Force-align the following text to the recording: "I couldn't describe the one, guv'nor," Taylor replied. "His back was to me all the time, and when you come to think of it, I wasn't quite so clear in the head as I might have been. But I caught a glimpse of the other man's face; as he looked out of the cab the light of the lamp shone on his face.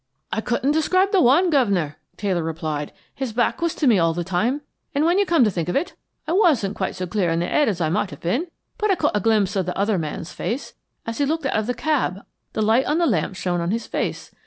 "I 0.31 0.41
couldn't 0.41 0.71
describe 0.71 1.11
the 1.11 1.21
one, 1.21 1.51
guv'nor," 1.51 1.97
Taylor 2.17 2.41
replied. 2.41 2.91
"His 3.13 3.33
back 3.33 3.61
was 3.61 3.75
to 3.75 3.85
me 3.85 3.99
all 3.99 4.15
the 4.15 4.23
time, 4.23 4.61
and 4.95 5.05
when 5.05 5.19
you 5.19 5.27
come 5.27 5.43
to 5.43 5.51
think 5.51 5.69
of 5.69 5.75
it, 5.75 5.93
I 6.27 6.31
wasn't 6.31 6.75
quite 6.75 6.95
so 6.95 7.05
clear 7.05 7.29
in 7.29 7.39
the 7.39 7.45
head 7.45 7.69
as 7.69 7.79
I 7.79 7.89
might 7.89 8.09
have 8.09 8.19
been. 8.21 8.47
But 8.79 8.89
I 8.89 8.95
caught 8.95 9.15
a 9.15 9.19
glimpse 9.19 9.55
of 9.55 9.67
the 9.67 9.77
other 9.77 9.99
man's 9.99 10.33
face; 10.33 10.73
as 11.05 11.19
he 11.19 11.25
looked 11.27 11.45
out 11.45 11.53
of 11.53 11.67
the 11.67 11.75
cab 11.75 12.21
the 12.53 12.63
light 12.63 12.85
of 12.85 12.97
the 12.97 13.05
lamp 13.05 13.35
shone 13.35 13.61
on 13.61 13.69
his 13.69 13.85
face. 13.85 14.31